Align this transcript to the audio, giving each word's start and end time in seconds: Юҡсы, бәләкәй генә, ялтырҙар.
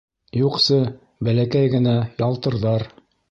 Юҡсы, 0.37 0.79
бәләкәй 1.27 1.71
генә, 1.75 1.95
ялтырҙар. 2.25 2.89